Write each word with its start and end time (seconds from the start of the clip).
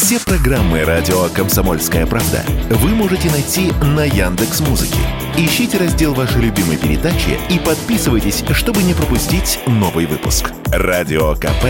Все 0.00 0.20
программы 0.20 0.84
радио 0.84 1.24
Комсомольская 1.34 2.06
правда 2.06 2.44
вы 2.70 2.90
можете 2.90 3.28
найти 3.32 3.72
на 3.82 4.04
Яндекс 4.04 4.60
Музыке. 4.60 5.00
Ищите 5.36 5.76
раздел 5.76 6.14
вашей 6.14 6.40
любимой 6.40 6.76
передачи 6.76 7.36
и 7.50 7.58
подписывайтесь, 7.58 8.44
чтобы 8.52 8.84
не 8.84 8.94
пропустить 8.94 9.58
новый 9.66 10.06
выпуск. 10.06 10.52
Радио 10.66 11.34
КП 11.34 11.64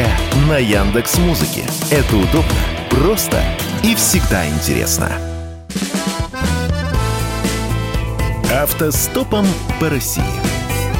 на 0.46 0.58
Яндекс 0.58 1.16
Музыке. 1.16 1.62
Это 1.90 2.16
удобно, 2.16 2.52
просто 2.90 3.42
и 3.82 3.94
всегда 3.94 4.46
интересно. 4.46 5.10
Автостопом 8.52 9.46
по 9.80 9.88
России. 9.88 10.22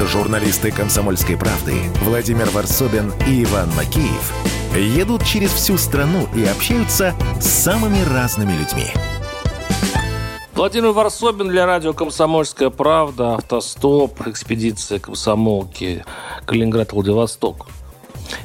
Журналисты 0.03 0.71
«Комсомольской 0.71 1.37
правды» 1.37 1.75
Владимир 2.01 2.49
Варсобин 2.49 3.13
и 3.27 3.43
Иван 3.43 3.69
Макеев 3.75 4.33
едут 4.77 5.25
через 5.25 5.51
всю 5.51 5.77
страну 5.77 6.27
и 6.35 6.43
общаются 6.45 7.15
с 7.39 7.45
самыми 7.45 8.01
разными 8.13 8.51
людьми. 8.53 8.87
Владимир 10.53 10.91
Варсобин 10.91 11.47
для 11.47 11.65
радио 11.65 11.93
«Комсомольская 11.93 12.69
правда», 12.69 13.35
«Автостоп», 13.35 14.27
экспедиция 14.27 14.99
комсомолки 14.99 16.03
Калининград-Владивосток. 16.45 17.67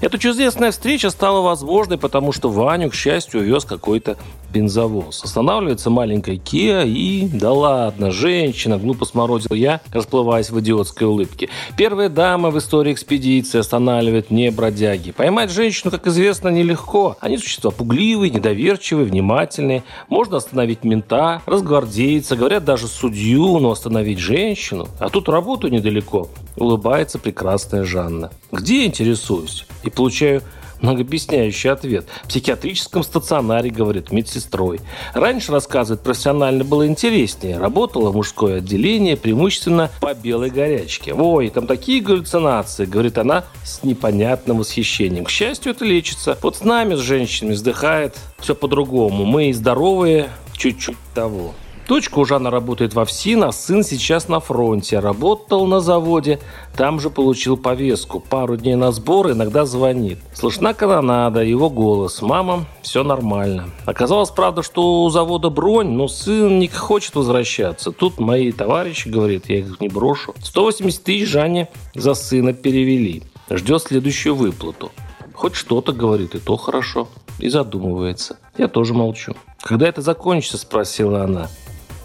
Эта 0.04 0.18
чудесная 0.18 0.70
встреча 0.70 1.08
стала 1.08 1.40
возможной, 1.40 1.96
потому 1.96 2.30
что 2.30 2.50
Ваню, 2.50 2.90
к 2.90 2.94
счастью, 2.94 3.40
увез 3.40 3.64
какой-то 3.64 4.18
бензовоз. 4.52 5.24
Останавливается 5.24 5.88
маленькая 5.88 6.36
Kia 6.36 6.86
и... 6.86 7.26
Да 7.32 7.52
ладно, 7.52 8.10
женщина, 8.10 8.76
глупо 8.76 9.06
сморозил 9.06 9.54
я, 9.54 9.80
расплываясь 9.94 10.50
в 10.50 10.60
идиотской 10.60 11.06
улыбке. 11.06 11.48
Первая 11.78 12.10
дама 12.10 12.50
в 12.50 12.58
истории 12.58 12.92
экспедиции 12.92 13.60
останавливает 13.60 14.30
не 14.30 14.50
бродяги. 14.50 15.12
Поймать 15.12 15.50
женщину, 15.50 15.90
как 15.90 16.06
известно, 16.06 16.50
нелегко. 16.50 17.16
Они 17.20 17.38
существа 17.38 17.70
пугливые, 17.70 18.28
недоверчивые, 18.28 19.06
внимательные. 19.06 19.84
Можно 20.10 20.36
остановить 20.36 20.84
мента, 20.84 21.40
разгвардейца, 21.46 22.36
говорят 22.36 22.66
даже 22.66 22.88
судью, 22.88 23.58
но 23.58 23.70
остановить 23.70 24.18
женщину. 24.18 24.86
А 24.98 25.08
тут 25.08 25.30
работу 25.30 25.68
недалеко. 25.68 26.28
Улыбается 26.56 27.18
прекрасная 27.18 27.84
Жанна. 27.84 28.30
Где 28.52 28.84
интересуюсь? 28.84 29.66
И 29.82 29.90
получаю 29.90 30.42
многообъясняющий 30.80 31.70
ответ. 31.70 32.06
В 32.24 32.28
психиатрическом 32.28 33.02
стационаре, 33.02 33.70
говорит, 33.70 34.12
медсестрой. 34.12 34.80
Раньше, 35.14 35.50
рассказывает, 35.50 36.02
профессионально 36.02 36.64
было 36.64 36.86
интереснее. 36.86 37.58
Работала 37.58 38.12
мужское 38.12 38.58
отделение, 38.58 39.16
преимущественно 39.16 39.90
по 40.00 40.14
белой 40.14 40.50
горячке. 40.50 41.14
Ой, 41.14 41.48
там 41.48 41.66
такие 41.66 42.00
галлюцинации, 42.00 42.84
говорит 42.84 43.18
она 43.18 43.44
с 43.64 43.82
непонятным 43.82 44.58
восхищением. 44.58 45.24
К 45.24 45.30
счастью, 45.30 45.72
это 45.72 45.84
лечится. 45.84 46.38
Вот 46.42 46.56
с 46.56 46.64
нами, 46.64 46.94
с 46.94 47.00
женщинами, 47.00 47.54
вздыхает 47.54 48.16
все 48.38 48.54
по-другому. 48.54 49.24
Мы 49.24 49.52
здоровые, 49.52 50.28
чуть-чуть 50.52 50.96
того. 51.14 51.54
Дочка 51.86 52.18
у 52.18 52.24
Жана 52.24 52.50
работает 52.50 52.94
во 52.94 53.04
ФСИН, 53.04 53.44
а 53.44 53.52
сын 53.52 53.84
сейчас 53.84 54.28
на 54.28 54.40
фронте. 54.40 55.00
Работал 55.00 55.66
на 55.66 55.80
заводе, 55.80 56.40
там 56.76 56.98
же 56.98 57.10
получил 57.10 57.58
повестку. 57.58 58.20
Пару 58.20 58.56
дней 58.56 58.74
на 58.74 58.90
сбор, 58.90 59.32
иногда 59.32 59.66
звонит. 59.66 60.18
Слышна 60.32 60.72
канонада, 60.72 61.42
его 61.42 61.68
голос. 61.68 62.22
Мама, 62.22 62.64
все 62.80 63.02
нормально. 63.02 63.68
Оказалось, 63.84 64.30
правда, 64.30 64.62
что 64.62 65.02
у 65.04 65.10
завода 65.10 65.50
бронь, 65.50 65.90
но 65.90 66.08
сын 66.08 66.58
не 66.58 66.68
хочет 66.68 67.16
возвращаться. 67.16 67.92
Тут 67.92 68.18
мои 68.18 68.50
товарищи, 68.50 69.08
говорит, 69.08 69.50
я 69.50 69.58
их 69.58 69.78
не 69.80 69.88
брошу. 69.88 70.34
180 70.42 71.04
тысяч 71.04 71.28
Жанне 71.28 71.68
за 71.94 72.14
сына 72.14 72.54
перевели. 72.54 73.24
Ждет 73.50 73.82
следующую 73.82 74.34
выплату. 74.34 74.90
Хоть 75.34 75.54
что-то 75.54 75.92
говорит, 75.92 76.34
и 76.34 76.38
то 76.38 76.56
хорошо. 76.56 77.08
И 77.38 77.50
задумывается. 77.50 78.38
Я 78.56 78.68
тоже 78.68 78.94
молчу. 78.94 79.34
«Когда 79.64 79.88
это 79.88 80.02
закончится?»– 80.02 80.58
спросила 80.58 81.24
она. 81.24 81.48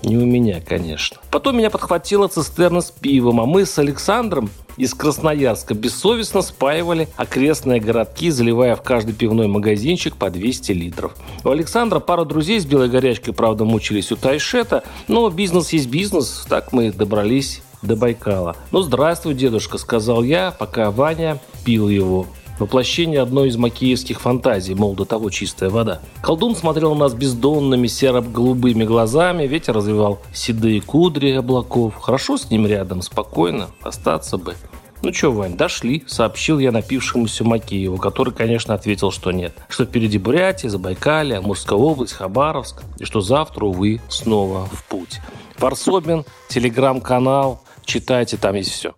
Не 0.03 0.17
у 0.17 0.25
меня, 0.25 0.61
конечно. 0.61 1.17
Потом 1.29 1.57
меня 1.57 1.69
подхватила 1.69 2.27
цистерна 2.27 2.81
с 2.81 2.89
пивом, 2.91 3.41
а 3.41 3.45
мы 3.45 3.65
с 3.65 3.77
Александром 3.77 4.49
из 4.77 4.93
Красноярска 4.93 5.73
бессовестно 5.73 6.41
спаивали 6.41 7.09
окрестные 7.17 7.81
городки, 7.81 8.29
заливая 8.29 8.77
в 8.77 8.81
каждый 8.81 9.13
пивной 9.13 9.47
магазинчик 9.47 10.15
по 10.15 10.29
200 10.29 10.71
литров. 10.71 11.15
У 11.43 11.49
Александра 11.49 11.99
пара 11.99 12.23
друзей 12.23 12.61
с 12.61 12.65
белой 12.65 12.87
горячкой, 12.87 13.33
правда, 13.33 13.65
мучились 13.65 14.11
у 14.11 14.15
Тайшета, 14.15 14.83
но 15.09 15.29
бизнес 15.29 15.73
есть 15.73 15.89
бизнес, 15.89 16.45
так 16.47 16.71
мы 16.71 16.91
добрались 16.91 17.61
до 17.81 17.97
Байкала. 17.97 18.55
«Ну, 18.71 18.81
здравствуй, 18.81 19.33
дедушка»,— 19.33 19.77
сказал 19.79 20.23
я, 20.23 20.51
пока 20.51 20.91
Ваня 20.91 21.39
пил 21.65 21.89
его 21.89 22.27
воплощение 22.59 23.21
одной 23.21 23.49
из 23.49 23.57
макеевских 23.57 24.21
фантазий, 24.21 24.75
мол, 24.75 24.93
до 24.93 25.05
того 25.05 25.29
чистая 25.29 25.69
вода. 25.69 26.01
Колдун 26.21 26.55
смотрел 26.55 26.93
на 26.93 27.01
нас 27.01 27.13
бездонными 27.13 27.87
серо-голубыми 27.87 28.83
глазами, 28.83 29.47
ветер 29.47 29.73
развивал 29.73 30.19
седые 30.33 30.81
кудри 30.81 31.31
облаков. 31.31 31.95
Хорошо 31.95 32.37
с 32.37 32.49
ним 32.49 32.67
рядом, 32.67 33.01
спокойно, 33.01 33.67
остаться 33.81 34.37
бы. 34.37 34.55
«Ну 35.01 35.13
что, 35.13 35.31
Вань, 35.31 35.55
дошли»,— 35.55 36.03
сообщил 36.07 36.59
я 36.59 36.73
напившемуся 36.73 37.45
Макееву, 37.45 37.97
который, 37.97 38.33
конечно, 38.33 38.73
ответил, 38.73 39.11
что 39.11 39.31
нет. 39.31 39.53
Что 39.69 39.85
впереди 39.85 40.17
Бурятия, 40.17 40.69
Забайкалье, 40.69 41.37
Амурская 41.37 41.79
область, 41.79 42.13
Хабаровск, 42.13 42.83
и 42.97 43.05
что 43.05 43.21
завтра, 43.21 43.63
увы, 43.63 44.01
снова 44.09 44.65
в 44.65 44.83
путь. 44.89 45.21
Варсобин, 45.57 46.25
телеграм-канал, 46.49 47.61
читайте, 47.85 48.35
там 48.35 48.55
есть 48.55 48.71
все. 48.71 48.93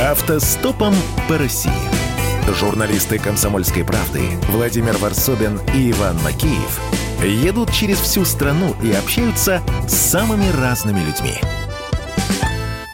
Автостопом 0.00 0.94
по 1.28 1.38
России. 1.38 1.72
Журналисты 2.54 3.18
«Комсомольской 3.18 3.84
правды» 3.84 4.22
Владимир 4.48 4.96
Варсобин 4.96 5.60
и 5.74 5.90
Иван 5.90 6.16
Макеев 6.22 6.80
едут 7.20 7.72
через 7.72 7.98
всю 7.98 8.24
страну 8.24 8.76
и 8.80 8.92
общаются 8.92 9.60
с 9.88 9.94
самыми 9.94 10.48
разными 10.52 11.00
людьми– 11.00 11.34